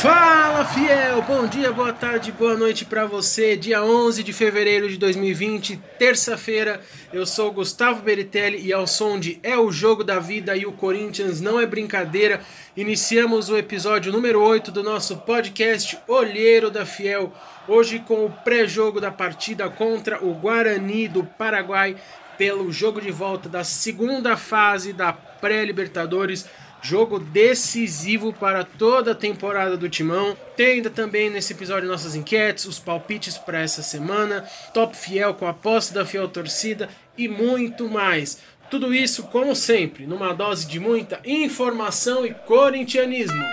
Fala 0.00 0.64
fiel, 0.64 1.20
bom 1.20 1.46
dia, 1.46 1.70
boa 1.70 1.92
tarde, 1.92 2.32
boa 2.32 2.56
noite 2.56 2.86
para 2.86 3.04
você. 3.04 3.54
Dia 3.54 3.84
11 3.84 4.22
de 4.22 4.32
fevereiro 4.32 4.88
de 4.88 4.96
2020, 4.96 5.78
terça-feira. 5.98 6.80
Eu 7.12 7.26
sou 7.26 7.52
Gustavo 7.52 8.00
Beritelli 8.00 8.66
e 8.66 8.72
ao 8.72 8.86
som 8.86 9.20
de 9.20 9.38
É 9.42 9.58
o 9.58 9.70
jogo 9.70 10.02
da 10.02 10.18
vida 10.18 10.56
e 10.56 10.64
o 10.64 10.72
Corinthians 10.72 11.42
não 11.42 11.60
é 11.60 11.66
brincadeira. 11.66 12.40
Iniciamos 12.74 13.50
o 13.50 13.58
episódio 13.58 14.10
número 14.10 14.40
8 14.42 14.72
do 14.72 14.82
nosso 14.82 15.18
podcast 15.18 15.98
Olheiro 16.08 16.70
da 16.70 16.86
Fiel. 16.86 17.30
Hoje 17.68 17.98
com 17.98 18.24
o 18.24 18.30
pré-jogo 18.30 19.02
da 19.02 19.10
partida 19.10 19.68
contra 19.68 20.24
o 20.24 20.32
Guarani 20.32 21.08
do 21.08 21.24
Paraguai 21.24 21.94
pelo 22.38 22.72
jogo 22.72 23.02
de 23.02 23.10
volta 23.10 23.50
da 23.50 23.62
segunda 23.62 24.34
fase 24.34 24.94
da 24.94 25.12
pré-Libertadores 25.12 26.48
Jogo 26.82 27.18
decisivo 27.18 28.32
para 28.32 28.64
toda 28.64 29.12
a 29.12 29.14
temporada 29.14 29.76
do 29.76 29.88
Timão. 29.88 30.36
Tem 30.56 30.66
ainda 30.66 30.90
também 30.90 31.28
nesse 31.28 31.52
episódio 31.52 31.88
nossas 31.88 32.14
enquetes, 32.14 32.64
os 32.64 32.78
palpites 32.78 33.36
para 33.36 33.60
essa 33.60 33.82
semana, 33.82 34.48
top 34.72 34.96
fiel 34.96 35.34
com 35.34 35.46
a 35.46 35.50
aposta 35.50 35.94
da 35.94 36.06
fiel 36.06 36.28
torcida 36.28 36.88
e 37.16 37.28
muito 37.28 37.88
mais. 37.88 38.38
Tudo 38.70 38.94
isso, 38.94 39.24
como 39.24 39.54
sempre, 39.54 40.06
numa 40.06 40.32
dose 40.32 40.66
de 40.66 40.78
muita 40.78 41.20
informação 41.24 42.24
e 42.24 42.32
corintianismo. 42.32 43.44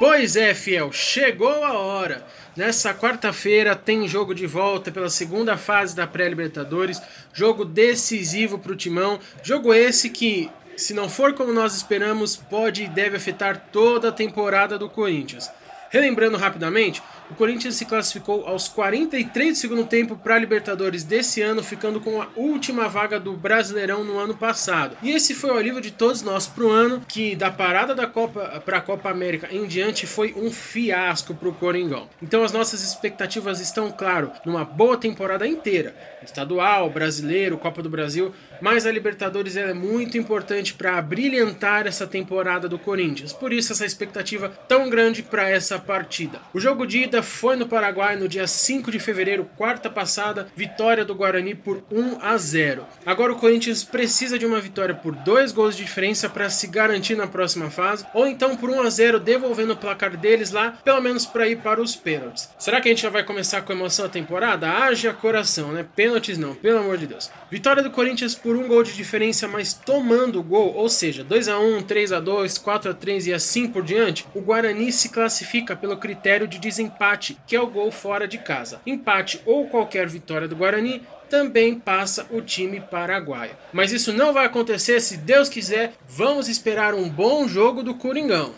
Pois 0.00 0.34
é, 0.34 0.54
fiel, 0.54 0.90
chegou 0.90 1.62
a 1.62 1.74
hora. 1.74 2.24
Nessa 2.56 2.94
quarta-feira 2.94 3.76
tem 3.76 4.08
jogo 4.08 4.34
de 4.34 4.46
volta 4.46 4.90
pela 4.90 5.10
segunda 5.10 5.58
fase 5.58 5.94
da 5.94 6.06
pré-Libertadores, 6.06 7.02
jogo 7.34 7.66
decisivo 7.66 8.58
para 8.58 8.72
o 8.72 8.76
Timão, 8.76 9.20
jogo 9.42 9.74
esse 9.74 10.08
que, 10.08 10.50
se 10.74 10.94
não 10.94 11.06
for 11.06 11.34
como 11.34 11.52
nós 11.52 11.76
esperamos, 11.76 12.34
pode 12.34 12.84
e 12.84 12.88
deve 12.88 13.18
afetar 13.18 13.66
toda 13.70 14.08
a 14.08 14.12
temporada 14.12 14.78
do 14.78 14.88
Corinthians. 14.88 15.50
Relembrando 15.90 16.38
rapidamente, 16.38 17.02
o 17.30 17.34
Corinthians 17.34 17.76
se 17.76 17.84
classificou 17.84 18.46
aos 18.46 18.68
43 18.68 19.50
do 19.50 19.60
segundo 19.60 19.84
tempo 19.86 20.16
para 20.16 20.34
a 20.34 20.38
Libertadores 20.38 21.04
desse 21.04 21.40
ano, 21.40 21.62
ficando 21.62 22.00
com 22.00 22.20
a 22.20 22.28
última 22.34 22.88
vaga 22.88 23.20
do 23.20 23.34
Brasileirão 23.34 24.04
no 24.04 24.18
ano 24.18 24.34
passado. 24.34 24.96
E 25.02 25.10
esse 25.10 25.34
foi 25.34 25.50
o 25.50 25.56
alívio 25.56 25.80
de 25.80 25.90
todos 25.90 26.22
nós 26.22 26.46
para 26.46 26.64
o 26.64 26.70
ano, 26.70 27.02
que 27.06 27.36
da 27.36 27.50
parada 27.50 27.94
da 27.94 28.06
Copa 28.06 28.62
para 28.64 28.78
a 28.78 28.80
Copa 28.80 29.10
América 29.10 29.48
em 29.50 29.66
diante 29.66 30.06
foi 30.06 30.34
um 30.36 30.50
fiasco 30.50 31.34
para 31.34 31.48
o 31.48 31.54
Coringão. 31.54 32.08
Então 32.20 32.42
as 32.42 32.52
nossas 32.52 32.82
expectativas 32.82 33.60
estão, 33.60 33.90
claro, 33.90 34.32
numa 34.44 34.64
boa 34.64 34.96
temporada 34.96 35.46
inteira, 35.46 35.94
estadual, 36.22 36.90
brasileiro, 36.90 37.58
Copa 37.58 37.82
do 37.82 37.88
Brasil, 37.88 38.34
mas 38.60 38.86
a 38.86 38.92
Libertadores 38.92 39.56
é 39.56 39.72
muito 39.72 40.18
importante 40.18 40.74
para 40.74 41.00
brilhantar 41.00 41.86
essa 41.86 42.06
temporada 42.06 42.68
do 42.68 42.78
Corinthians. 42.78 43.32
Por 43.32 43.52
isso 43.52 43.72
essa 43.72 43.86
expectativa 43.86 44.48
tão 44.68 44.90
grande 44.90 45.22
para 45.22 45.48
essa 45.48 45.78
partida. 45.78 46.40
O 46.52 46.60
jogo 46.60 46.86
de 46.86 47.04
ida 47.04 47.19
foi 47.22 47.56
no 47.56 47.66
Paraguai 47.66 48.16
no 48.16 48.28
dia 48.28 48.46
5 48.46 48.90
de 48.90 48.98
fevereiro, 48.98 49.48
quarta 49.56 49.90
passada, 49.90 50.48
vitória 50.54 51.04
do 51.04 51.14
Guarani 51.14 51.54
por 51.54 51.82
1 51.90 52.18
a 52.20 52.36
0. 52.36 52.86
Agora 53.04 53.32
o 53.32 53.36
Corinthians 53.36 53.84
precisa 53.84 54.38
de 54.38 54.46
uma 54.46 54.60
vitória 54.60 54.94
por 54.94 55.14
dois 55.14 55.52
gols 55.52 55.76
de 55.76 55.84
diferença 55.84 56.28
para 56.28 56.50
se 56.50 56.66
garantir 56.66 57.16
na 57.16 57.26
próxima 57.26 57.70
fase, 57.70 58.06
ou 58.14 58.26
então 58.26 58.56
por 58.56 58.70
1 58.70 58.82
a 58.82 58.90
0 58.90 59.20
devolvendo 59.20 59.72
o 59.72 59.76
placar 59.76 60.16
deles 60.16 60.50
lá, 60.50 60.72
pelo 60.84 61.00
menos 61.00 61.26
para 61.26 61.48
ir 61.48 61.58
para 61.58 61.80
os 61.80 61.96
pênaltis. 61.96 62.48
Será 62.58 62.80
que 62.80 62.88
a 62.88 62.92
gente 62.92 63.02
já 63.02 63.10
vai 63.10 63.24
começar 63.24 63.62
com 63.62 63.72
emoção 63.72 64.06
a 64.06 64.08
temporada? 64.08 64.70
Haja 64.70 65.12
coração, 65.12 65.72
né? 65.72 65.84
Pênaltis 65.94 66.38
não, 66.38 66.54
pelo 66.54 66.78
amor 66.78 66.98
de 66.98 67.06
Deus. 67.06 67.30
Vitória 67.50 67.82
do 67.82 67.90
Corinthians 67.90 68.34
por 68.34 68.56
um 68.56 68.68
gol 68.68 68.82
de 68.82 68.92
diferença, 68.92 69.46
mas 69.48 69.74
tomando 69.74 70.40
o 70.40 70.42
gol, 70.42 70.74
ou 70.74 70.88
seja, 70.88 71.24
2 71.24 71.48
a 71.48 71.58
1, 71.58 71.82
3 71.82 72.12
a 72.12 72.20
2, 72.20 72.58
4 72.58 72.90
a 72.90 72.94
3 72.94 73.26
e 73.26 73.34
assim 73.34 73.66
por 73.66 73.82
diante, 73.82 74.26
o 74.34 74.40
Guarani 74.40 74.92
se 74.92 75.08
classifica 75.08 75.76
pelo 75.76 75.96
critério 75.96 76.46
de 76.46 76.58
desempate 76.58 77.09
empate, 77.10 77.36
que 77.46 77.56
é 77.56 77.60
o 77.60 77.66
gol 77.66 77.90
fora 77.90 78.28
de 78.28 78.38
casa. 78.38 78.80
Empate 78.86 79.40
ou 79.44 79.66
qualquer 79.66 80.06
vitória 80.06 80.46
do 80.46 80.54
Guarani 80.54 81.02
também 81.28 81.78
passa 81.78 82.26
o 82.30 82.40
time 82.40 82.80
paraguaio. 82.80 83.52
Mas 83.72 83.92
isso 83.92 84.12
não 84.12 84.32
vai 84.32 84.46
acontecer 84.46 85.00
se 85.00 85.16
Deus 85.16 85.48
quiser. 85.48 85.92
Vamos 86.08 86.48
esperar 86.48 86.94
um 86.94 87.08
bom 87.08 87.46
jogo 87.46 87.82
do 87.82 87.94
Coringão. 87.94 88.54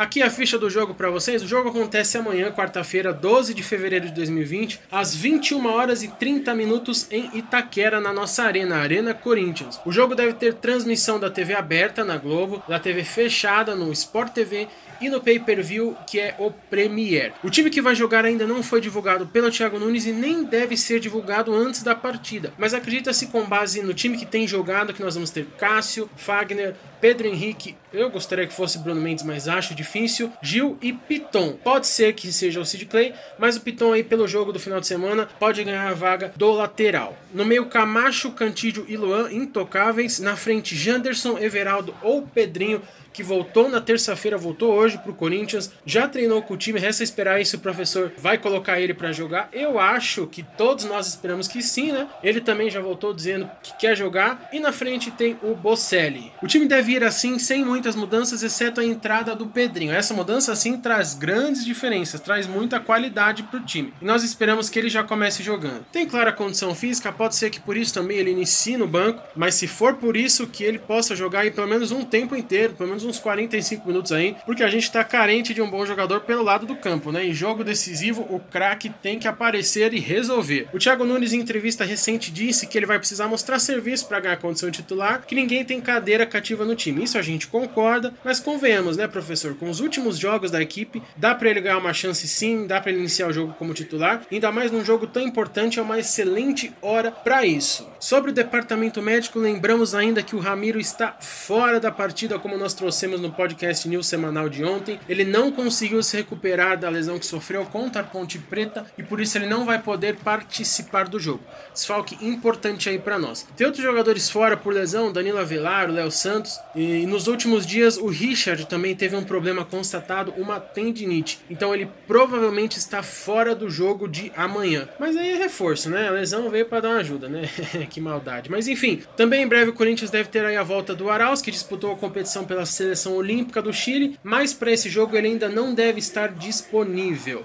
Aqui 0.00 0.22
a 0.22 0.30
ficha 0.30 0.58
do 0.58 0.70
jogo 0.70 0.94
para 0.94 1.10
vocês. 1.10 1.42
O 1.42 1.46
jogo 1.46 1.68
acontece 1.68 2.16
amanhã, 2.16 2.50
quarta-feira, 2.50 3.12
12 3.12 3.52
de 3.52 3.62
fevereiro 3.62 4.06
de 4.06 4.14
2020, 4.14 4.80
às 4.90 5.14
21 5.14 5.66
horas 5.66 6.02
e 6.02 6.08
30 6.08 6.54
minutos 6.54 7.06
em 7.10 7.28
Itaquera, 7.34 8.00
na 8.00 8.10
nossa 8.10 8.44
arena, 8.44 8.78
Arena 8.78 9.12
Corinthians. 9.12 9.78
O 9.84 9.92
jogo 9.92 10.14
deve 10.14 10.32
ter 10.32 10.54
transmissão 10.54 11.20
da 11.20 11.28
TV 11.28 11.52
aberta 11.52 12.02
na 12.02 12.16
Globo, 12.16 12.62
da 12.66 12.80
TV 12.80 13.04
fechada 13.04 13.76
no 13.76 13.92
Sport 13.92 14.32
TV 14.32 14.68
e 15.02 15.10
no 15.10 15.20
pay-per-view, 15.20 15.94
que 16.06 16.18
é 16.18 16.34
o 16.38 16.50
Premier. 16.50 17.34
O 17.44 17.50
time 17.50 17.68
que 17.68 17.82
vai 17.82 17.94
jogar 17.94 18.24
ainda 18.24 18.46
não 18.46 18.62
foi 18.62 18.80
divulgado 18.80 19.26
pelo 19.26 19.50
Thiago 19.50 19.78
Nunes 19.78 20.06
e 20.06 20.12
nem 20.12 20.44
deve 20.44 20.78
ser 20.78 20.98
divulgado 21.00 21.54
antes 21.54 21.82
da 21.82 21.94
partida, 21.94 22.54
mas 22.56 22.72
acredita-se 22.72 23.26
com 23.26 23.44
base 23.44 23.82
no 23.82 23.92
time 23.92 24.16
que 24.16 24.24
tem 24.24 24.48
jogado 24.48 24.94
que 24.94 25.02
nós 25.02 25.14
vamos 25.14 25.28
ter 25.28 25.46
Cássio, 25.58 26.08
Fagner, 26.16 26.74
Pedro 27.00 27.26
Henrique, 27.26 27.76
eu 27.92 28.10
gostaria 28.10 28.46
que 28.46 28.52
fosse 28.52 28.78
Bruno 28.78 29.00
Mendes, 29.00 29.24
mas 29.24 29.48
acho 29.48 29.74
difícil, 29.74 30.30
Gil 30.42 30.76
e 30.82 30.92
Piton. 30.92 31.52
Pode 31.52 31.86
ser 31.86 32.12
que 32.12 32.30
seja 32.32 32.60
o 32.60 32.64
Sid 32.64 32.84
Clay, 32.86 33.14
mas 33.38 33.56
o 33.56 33.60
Piton 33.60 33.92
aí 33.92 34.04
pelo 34.04 34.28
jogo 34.28 34.52
do 34.52 34.60
final 34.60 34.80
de 34.80 34.86
semana 34.86 35.28
pode 35.38 35.64
ganhar 35.64 35.88
a 35.88 35.94
vaga 35.94 36.32
do 36.36 36.50
lateral. 36.50 37.16
No 37.32 37.44
meio 37.44 37.66
Camacho, 37.66 38.32
Cantídio 38.32 38.84
e 38.86 38.96
Luan 38.96 39.32
intocáveis, 39.32 40.18
na 40.18 40.36
frente 40.36 40.76
Janderson, 40.76 41.38
Everaldo 41.38 41.94
ou 42.02 42.22
Pedrinho 42.22 42.82
que 43.12 43.22
voltou 43.22 43.68
na 43.68 43.80
terça-feira, 43.80 44.36
voltou 44.36 44.72
hoje 44.72 44.98
para 44.98 45.10
o 45.10 45.14
Corinthians, 45.14 45.72
já 45.84 46.08
treinou 46.08 46.42
com 46.42 46.54
o 46.54 46.56
time, 46.56 46.78
resta 46.78 47.02
esperar 47.02 47.44
se 47.44 47.56
o 47.56 47.60
professor 47.60 48.12
vai 48.18 48.38
colocar 48.38 48.80
ele 48.80 48.94
para 48.94 49.12
jogar. 49.12 49.48
Eu 49.52 49.78
acho 49.78 50.26
que 50.26 50.42
todos 50.42 50.84
nós 50.84 51.06
esperamos 51.06 51.48
que 51.48 51.62
sim, 51.62 51.92
né? 51.92 52.08
Ele 52.22 52.40
também 52.40 52.70
já 52.70 52.80
voltou 52.80 53.12
dizendo 53.12 53.50
que 53.62 53.76
quer 53.78 53.96
jogar. 53.96 54.48
E 54.52 54.60
na 54.60 54.72
frente 54.72 55.10
tem 55.10 55.38
o 55.42 55.54
Bocelli. 55.54 56.32
O 56.42 56.46
time 56.46 56.66
deve 56.66 56.92
ir 56.92 57.04
assim, 57.04 57.38
sem 57.38 57.64
muitas 57.64 57.96
mudanças, 57.96 58.42
exceto 58.42 58.80
a 58.80 58.84
entrada 58.84 59.34
do 59.34 59.46
Pedrinho. 59.46 59.92
Essa 59.92 60.14
mudança, 60.14 60.52
assim, 60.52 60.76
traz 60.76 61.14
grandes 61.14 61.64
diferenças, 61.64 62.20
traz 62.20 62.46
muita 62.46 62.80
qualidade 62.80 63.42
para 63.44 63.60
o 63.60 63.64
time. 63.64 63.92
E 64.00 64.04
nós 64.04 64.22
esperamos 64.22 64.68
que 64.68 64.78
ele 64.78 64.88
já 64.88 65.02
comece 65.02 65.42
jogando. 65.42 65.84
Tem 65.92 66.06
clara 66.06 66.32
condição 66.32 66.74
física, 66.74 67.12
pode 67.12 67.36
ser 67.36 67.50
que 67.50 67.60
por 67.60 67.76
isso 67.76 67.94
também 67.94 68.18
ele 68.18 68.30
inicie 68.30 68.76
no 68.76 68.86
banco, 68.86 69.22
mas 69.34 69.54
se 69.54 69.66
for 69.66 69.94
por 69.94 70.16
isso 70.16 70.46
que 70.46 70.64
ele 70.64 70.78
possa 70.78 71.16
jogar 71.16 71.40
aí 71.40 71.50
pelo 71.50 71.68
menos 71.68 71.90
um 71.90 72.04
tempo 72.04 72.36
inteiro, 72.36 72.74
pelo 72.74 72.88
menos 72.88 72.99
menos 73.00 73.04
uns 73.04 73.18
45 73.18 73.86
minutos 73.86 74.12
aí, 74.12 74.36
porque 74.44 74.62
a 74.62 74.68
gente 74.68 74.84
está 74.84 75.02
carente 75.02 75.54
de 75.54 75.62
um 75.62 75.70
bom 75.70 75.84
jogador 75.86 76.20
pelo 76.20 76.42
lado 76.42 76.66
do 76.66 76.76
campo, 76.76 77.10
né? 77.10 77.24
Em 77.24 77.32
jogo 77.32 77.64
decisivo, 77.64 78.26
o 78.28 78.38
craque 78.38 78.90
tem 79.02 79.18
que 79.18 79.26
aparecer 79.26 79.92
e 79.94 79.98
resolver. 79.98 80.68
O 80.72 80.78
Thiago 80.78 81.04
Nunes, 81.04 81.32
em 81.32 81.40
entrevista 81.40 81.84
recente, 81.84 82.30
disse 82.30 82.66
que 82.66 82.76
ele 82.76 82.86
vai 82.86 82.98
precisar 82.98 83.26
mostrar 83.28 83.58
serviço 83.58 84.06
para 84.06 84.20
ganhar 84.20 84.36
condição 84.36 84.70
titular, 84.70 85.24
que 85.26 85.34
ninguém 85.34 85.64
tem 85.64 85.80
cadeira 85.80 86.26
cativa 86.26 86.64
no 86.64 86.76
time. 86.76 87.02
Isso 87.02 87.18
a 87.18 87.22
gente 87.22 87.46
concorda, 87.46 88.12
mas 88.24 88.40
convenhamos, 88.40 88.96
né, 88.96 89.08
professor? 89.08 89.54
Com 89.54 89.70
os 89.70 89.80
últimos 89.80 90.18
jogos 90.18 90.50
da 90.50 90.60
equipe, 90.60 91.02
dá 91.16 91.34
para 91.34 91.50
ele 91.50 91.60
ganhar 91.60 91.78
uma 91.78 91.94
chance 91.94 92.26
sim, 92.28 92.66
dá 92.66 92.80
para 92.80 92.90
ele 92.90 93.00
iniciar 93.00 93.28
o 93.28 93.32
jogo 93.32 93.54
como 93.58 93.74
titular, 93.74 94.22
ainda 94.30 94.52
mais 94.52 94.70
num 94.70 94.84
jogo 94.84 95.06
tão 95.06 95.22
importante, 95.22 95.78
é 95.78 95.82
uma 95.82 95.98
excelente 95.98 96.72
hora 96.82 97.10
para 97.10 97.44
isso. 97.44 97.88
Sobre 97.98 98.30
o 98.30 98.34
departamento 98.34 99.02
médico, 99.02 99.38
lembramos 99.38 99.94
ainda 99.94 100.22
que 100.22 100.34
o 100.34 100.38
Ramiro 100.38 100.80
está 100.80 101.16
fora 101.20 101.78
da 101.78 101.90
partida, 101.90 102.38
como 102.38 102.56
nós 102.56 102.74
trouxemos 102.74 102.89
trouxemos 102.90 103.20
no 103.20 103.30
podcast 103.30 103.88
News 103.88 104.08
semanal 104.08 104.48
de 104.48 104.64
ontem. 104.64 104.98
Ele 105.08 105.22
não 105.22 105.52
conseguiu 105.52 106.02
se 106.02 106.16
recuperar 106.16 106.76
da 106.76 106.88
lesão 106.88 107.20
que 107.20 107.24
sofreu 107.24 107.64
contra 107.64 108.00
a 108.00 108.04
Ponte 108.04 108.36
Preta 108.36 108.84
e 108.98 109.02
por 109.04 109.20
isso 109.20 109.38
ele 109.38 109.46
não 109.46 109.64
vai 109.64 109.80
poder 109.80 110.16
participar 110.16 111.08
do 111.08 111.20
jogo. 111.20 111.40
Desfalque 111.72 112.18
importante 112.20 112.88
aí 112.88 112.98
para 112.98 113.16
nós. 113.16 113.46
Tem 113.56 113.64
outros 113.64 113.84
jogadores 113.84 114.28
fora 114.28 114.56
por 114.56 114.74
lesão, 114.74 115.12
Danilo 115.12 115.38
Avelar, 115.38 115.88
Léo 115.88 116.10
Santos. 116.10 116.58
E 116.74 117.06
nos 117.06 117.28
últimos 117.28 117.64
dias 117.64 117.96
o 117.96 118.08
Richard 118.08 118.66
também 118.66 118.96
teve 118.96 119.14
um 119.14 119.22
problema 119.22 119.64
constatado, 119.64 120.34
uma 120.36 120.58
tendinite. 120.58 121.38
Então 121.48 121.72
ele 121.72 121.88
provavelmente 122.08 122.76
está 122.76 123.04
fora 123.04 123.54
do 123.54 123.70
jogo 123.70 124.08
de 124.08 124.32
amanhã. 124.36 124.88
Mas 124.98 125.16
aí 125.16 125.30
é 125.30 125.36
reforço, 125.36 125.88
né? 125.88 126.08
A 126.08 126.10
lesão 126.10 126.50
veio 126.50 126.66
para 126.66 126.80
dar 126.80 126.88
uma 126.88 126.98
ajuda, 126.98 127.28
né? 127.28 127.48
que 127.88 128.00
maldade. 128.00 128.50
Mas 128.50 128.66
enfim, 128.66 129.00
também 129.16 129.44
em 129.44 129.46
breve 129.46 129.70
o 129.70 129.74
Corinthians 129.74 130.10
deve 130.10 130.28
ter 130.28 130.44
aí 130.44 130.56
a 130.56 130.64
volta 130.64 130.92
do 130.92 131.08
Arauz, 131.08 131.40
que 131.40 131.52
disputou 131.52 131.92
a 131.92 131.96
competição 131.96 132.44
pela 132.44 132.66
seleção 132.80 133.14
olímpica 133.14 133.60
do 133.60 133.72
Chile, 133.72 134.18
mas 134.22 134.54
para 134.54 134.72
esse 134.72 134.88
jogo 134.88 135.14
ele 135.14 135.28
ainda 135.28 135.50
não 135.50 135.74
deve 135.74 135.98
estar 135.98 136.28
disponível. 136.28 137.44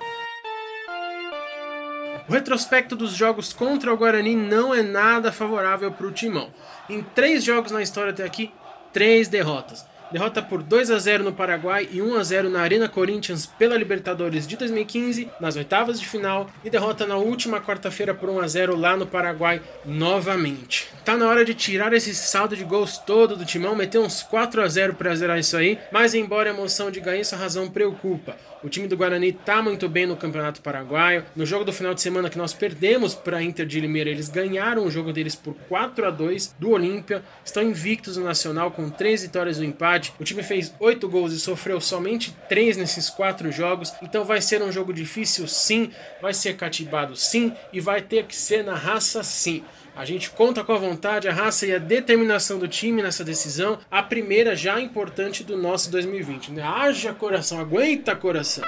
O 2.27 2.31
retrospecto 2.31 2.95
dos 2.95 3.11
jogos 3.11 3.51
contra 3.51 3.93
o 3.93 3.97
Guarani 3.97 4.35
não 4.35 4.73
é 4.73 4.81
nada 4.81 5.33
favorável 5.33 5.91
para 5.91 6.07
o 6.07 6.11
Timão. 6.11 6.51
Em 6.89 7.03
três 7.03 7.43
jogos 7.43 7.71
na 7.71 7.81
história 7.81 8.11
até 8.11 8.23
aqui, 8.23 8.49
três 8.93 9.27
derrotas. 9.27 9.85
Derrota 10.15 10.41
por 10.41 10.63
2 10.63 10.91
a 10.91 10.97
0 10.97 11.25
no 11.25 11.33
Paraguai 11.33 11.89
e 11.91 12.01
1 12.01 12.15
a 12.15 12.23
0 12.23 12.49
na 12.49 12.61
Arena 12.61 12.87
Corinthians 12.87 13.45
pela 13.45 13.75
Libertadores 13.75 14.47
de 14.47 14.55
2015, 14.55 15.29
nas 15.41 15.57
oitavas 15.57 15.99
de 15.99 16.07
final, 16.07 16.49
e 16.63 16.69
derrota 16.69 17.05
na 17.05 17.17
última 17.17 17.59
quarta-feira 17.59 18.13
por 18.13 18.29
1 18.29 18.39
a 18.39 18.47
0 18.47 18.77
lá 18.77 18.95
no 18.95 19.05
Paraguai 19.05 19.61
novamente. 19.83 20.87
Tá 21.03 21.17
na 21.17 21.27
hora 21.27 21.43
de 21.43 21.53
tirar 21.53 21.91
esse 21.91 22.15
saldo 22.15 22.55
de 22.55 22.63
gols 22.63 22.97
todo 22.97 23.35
do 23.35 23.43
timão, 23.43 23.75
meter 23.75 23.99
uns 23.99 24.23
4 24.23 24.61
a 24.61 24.67
0 24.69 24.93
para 24.93 25.13
zerar 25.13 25.37
isso 25.37 25.57
aí, 25.57 25.77
mas 25.91 26.15
embora 26.15 26.49
a 26.49 26.53
emoção 26.53 26.89
de 26.89 27.01
ganhar 27.01 27.19
essa 27.19 27.35
razão 27.35 27.69
preocupa. 27.69 28.37
O 28.65 28.69
time 28.69 28.87
do 28.87 28.97
Guarani 28.97 29.31
tá 29.31 29.61
muito 29.61 29.87
bem 29.87 30.07
no 30.07 30.15
Campeonato 30.15 30.59
Paraguaio. 30.59 31.23
No 31.35 31.45
jogo 31.45 31.63
do 31.63 31.71
final 31.71 31.93
de 31.93 32.01
semana 32.01 32.31
que 32.31 32.37
nós 32.37 32.51
perdemos 32.51 33.13
para 33.13 33.43
Inter 33.43 33.63
de 33.63 33.79
Limeira, 33.79 34.09
eles 34.09 34.27
ganharam 34.27 34.85
o 34.85 34.89
jogo 34.89 35.13
deles 35.13 35.35
por 35.35 35.53
4 35.69 36.07
a 36.07 36.09
2 36.09 36.55
do 36.57 36.71
Olímpia. 36.71 37.21
Estão 37.43 37.61
invictos 37.61 38.17
no 38.17 38.23
Nacional 38.23 38.71
com 38.71 38.89
3 38.89 39.21
vitórias 39.21 39.59
no 39.59 39.65
empate. 39.65 40.04
O 40.19 40.23
time 40.23 40.43
fez 40.43 40.73
8 40.79 41.07
gols 41.07 41.33
e 41.33 41.39
sofreu 41.39 41.79
somente 41.81 42.35
3 42.49 42.77
nesses 42.77 43.09
4 43.09 43.51
jogos. 43.51 43.93
Então 44.01 44.23
vai 44.23 44.41
ser 44.41 44.61
um 44.61 44.71
jogo 44.71 44.93
difícil 44.93 45.47
sim, 45.47 45.91
vai 46.21 46.33
ser 46.33 46.55
cativado 46.55 47.15
sim 47.15 47.53
e 47.71 47.79
vai 47.79 48.01
ter 48.01 48.25
que 48.25 48.35
ser 48.35 48.63
na 48.63 48.75
raça 48.75 49.23
sim. 49.23 49.63
A 49.95 50.03
gente 50.03 50.29
conta 50.29 50.63
com 50.63 50.73
a 50.73 50.77
vontade, 50.77 51.27
a 51.27 51.33
raça 51.33 51.65
e 51.65 51.73
a 51.73 51.79
determinação 51.79 52.59
do 52.59 52.67
time 52.67 53.01
nessa 53.01 53.23
decisão, 53.23 53.79
a 53.89 54.03
primeira 54.03 54.53
já 54.53 54.79
importante 54.79 55.41
do 55.41 55.55
nosso 55.55 55.89
2020. 55.89 56.51
Né? 56.51 56.61
Haja 56.61 57.13
coração, 57.13 57.59
aguenta 57.59 58.13
coração. 58.13 58.63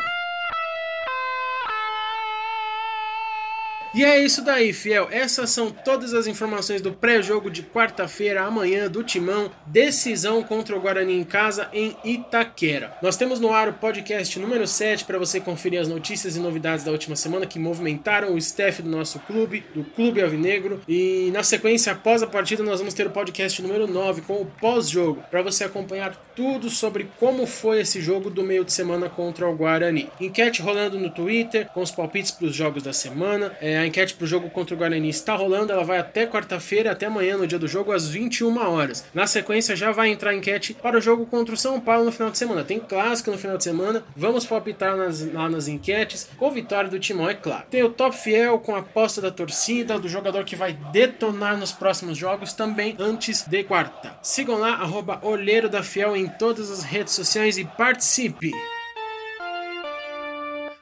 E 3.97 4.05
é 4.05 4.23
isso 4.23 4.43
daí, 4.43 4.73
fiel. 4.73 5.07
Essas 5.09 5.49
são 5.49 5.71
todas 5.71 6.13
as 6.13 6.27
informações 6.27 6.83
do 6.83 6.93
pré-jogo 6.93 7.49
de 7.49 7.63
quarta-feira, 7.63 8.43
amanhã, 8.43 8.87
do 8.87 9.03
Timão. 9.03 9.49
Decisão 9.65 10.43
contra 10.43 10.77
o 10.77 10.79
Guarani 10.79 11.19
em 11.19 11.23
casa, 11.23 11.67
em 11.73 11.97
Itaquera. 12.03 12.95
Nós 13.01 13.17
temos 13.17 13.39
no 13.39 13.51
ar 13.51 13.69
o 13.69 13.73
podcast 13.73 14.39
número 14.39 14.67
7 14.67 15.03
para 15.03 15.17
você 15.17 15.41
conferir 15.41 15.81
as 15.81 15.87
notícias 15.87 16.35
e 16.35 16.39
novidades 16.39 16.85
da 16.85 16.91
última 16.91 17.15
semana 17.15 17.47
que 17.47 17.57
movimentaram 17.57 18.35
o 18.35 18.37
staff 18.37 18.83
do 18.83 18.89
nosso 18.89 19.17
clube, 19.21 19.65
do 19.73 19.83
Clube 19.83 20.21
Alvinegro. 20.21 20.79
E 20.87 21.31
na 21.33 21.41
sequência, 21.41 21.91
após 21.91 22.21
a 22.21 22.27
partida, 22.27 22.61
nós 22.61 22.77
vamos 22.77 22.93
ter 22.93 23.07
o 23.07 23.09
podcast 23.09 23.63
número 23.63 23.87
9 23.87 24.21
com 24.21 24.35
o 24.35 24.45
pós-jogo, 24.45 25.23
para 25.31 25.41
você 25.41 25.63
acompanhar 25.63 26.15
tudo 26.35 26.69
sobre 26.69 27.09
como 27.19 27.47
foi 27.47 27.79
esse 27.79 27.99
jogo 27.99 28.29
do 28.29 28.43
meio 28.43 28.63
de 28.63 28.71
semana 28.71 29.09
contra 29.09 29.49
o 29.49 29.55
Guarani. 29.55 30.07
Enquete 30.21 30.61
rolando 30.61 30.99
no 30.99 31.09
Twitter 31.09 31.67
com 31.73 31.81
os 31.81 31.89
palpites 31.89 32.29
para 32.29 32.45
os 32.45 32.55
jogos 32.55 32.83
da 32.83 32.93
semana. 32.93 33.57
É, 33.59 33.86
enquete 33.87 34.13
para 34.13 34.25
o 34.25 34.27
jogo 34.27 34.49
contra 34.49 34.75
o 34.75 34.77
Guarani 34.77 35.09
está 35.09 35.35
rolando, 35.35 35.71
ela 35.71 35.83
vai 35.83 35.97
até 35.97 36.25
quarta-feira, 36.27 36.91
até 36.91 37.05
amanhã, 37.05 37.37
no 37.37 37.47
dia 37.47 37.57
do 37.57 37.67
jogo, 37.67 37.91
às 37.91 38.07
21 38.07 38.57
horas. 38.57 39.05
Na 39.13 39.25
sequência, 39.25 39.75
já 39.75 39.91
vai 39.91 40.09
entrar 40.09 40.31
a 40.31 40.35
enquete 40.35 40.73
para 40.73 40.97
o 40.97 41.01
jogo 41.01 41.25
contra 41.25 41.53
o 41.53 41.57
São 41.57 41.79
Paulo 41.79 42.05
no 42.05 42.11
final 42.11 42.29
de 42.29 42.37
semana. 42.37 42.63
Tem 42.63 42.79
clássico 42.79 43.31
no 43.31 43.37
final 43.37 43.57
de 43.57 43.63
semana, 43.63 44.03
vamos 44.15 44.45
palpitar 44.45 44.95
nas, 44.95 45.21
lá 45.33 45.49
nas 45.49 45.67
enquetes, 45.67 46.29
com 46.37 46.51
vitória 46.51 46.89
do 46.89 46.99
Timão, 46.99 47.29
é 47.29 47.33
claro. 47.33 47.65
Tem 47.69 47.83
o 47.83 47.89
Top 47.89 48.15
Fiel 48.15 48.59
com 48.59 48.75
a 48.75 48.79
aposta 48.79 49.21
da 49.21 49.31
torcida, 49.31 49.99
do 49.99 50.07
jogador 50.07 50.43
que 50.43 50.55
vai 50.55 50.73
detonar 50.91 51.57
nos 51.57 51.71
próximos 51.71 52.17
jogos, 52.17 52.53
também 52.53 52.95
antes 52.99 53.47
de 53.47 53.63
quarta. 53.63 54.17
Sigam 54.21 54.57
lá, 54.57 54.73
arroba 54.73 55.19
Olheiro 55.23 55.69
da 55.69 55.83
Fiel 55.83 56.15
em 56.15 56.27
todas 56.27 56.69
as 56.69 56.83
redes 56.83 57.13
sociais 57.13 57.57
e 57.57 57.65
participe! 57.65 58.51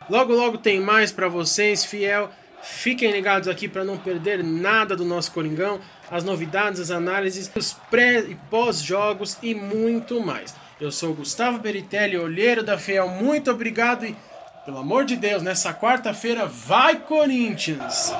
Logo, 0.10 0.34
logo 0.34 0.57
tem 0.57 0.80
mais 0.80 1.12
para 1.12 1.28
vocês, 1.28 1.84
fiel. 1.84 2.30
Fiquem 2.67 3.12
ligados 3.12 3.47
aqui 3.47 3.67
para 3.67 3.83
não 3.83 3.95
perder 3.95 4.44
nada 4.44 4.95
do 4.95 5.06
nosso 5.06 5.31
Coringão, 5.31 5.79
as 6.09 6.23
novidades, 6.23 6.79
as 6.79 6.89
análises, 6.89 7.50
os 7.56 7.73
pré 7.91 8.21
e 8.21 8.33
pós-jogos 8.50 9.38
e 9.44 9.53
muito 9.53 10.19
mais. 10.19 10.56
Eu 10.81 10.91
sou 10.91 11.13
Gustavo 11.13 11.59
Beritelli, 11.59 12.17
olheiro 12.17 12.63
da 12.63 12.75
Fiel. 12.75 13.07
Muito 13.07 13.51
obrigado 13.51 14.03
e, 14.03 14.15
pelo 14.65 14.79
amor 14.79 15.06
de 15.06 15.15
Deus, 15.15 15.44
nessa 15.44 15.75
quarta-feira, 15.75 16.47
vai 16.47 16.95
Corinthians! 16.95 18.12